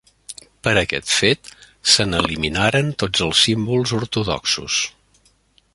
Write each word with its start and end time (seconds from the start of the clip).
Per 0.67 0.71
aquest 0.79 1.11
fet, 1.15 1.51
se 1.95 2.07
n'eliminaren 2.07 2.91
tots 3.03 3.25
els 3.27 3.45
símbols 3.49 3.95
ortodoxos. 3.99 4.79